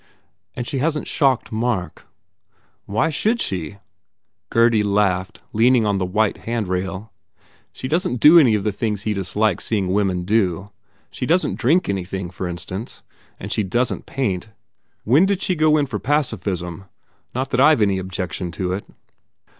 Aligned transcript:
"And 0.55 0.65
she 0.65 0.79
hasn 0.79 1.03
t 1.03 1.07
shocked 1.07 1.51
Mark?" 1.51 2.07
"Why 2.87 3.09
should 3.11 3.39
she?" 3.39 3.77
Gurdy 4.49 4.81
laughed, 4.81 5.43
leaning 5.53 5.85
on 5.85 5.99
the 5.99 6.07
white 6.07 6.37
handrail, 6.37 7.13
"she 7.71 7.87
doesn 7.87 8.13
t 8.13 8.17
do 8.17 8.39
any 8.39 8.55
of 8.55 8.63
the 8.63 8.71
things 8.71 9.03
he 9.03 9.13
dislikes 9.13 9.63
seeing 9.63 9.93
women 9.93 10.23
do. 10.25 10.71
She 11.11 11.27
doesn 11.27 11.51
t 11.51 11.55
drink 11.55 11.87
anything, 11.87 12.31
for 12.33 12.47
instance, 12.47 13.03
and 13.39 13.51
she 13.51 13.61
doesn 13.61 13.99
t 13.99 14.03
paint. 14.07 14.49
When 15.03 15.27
did 15.27 15.39
she 15.39 15.53
go 15.53 15.77
in 15.77 15.85
for 15.85 15.99
pacifism 15.99 16.85
not 17.35 17.51
that 17.51 17.61
I 17.61 17.75
ve 17.75 17.83
any 17.83 17.99
objection 17.99 18.51
to 18.53 18.73
it." 18.73 18.85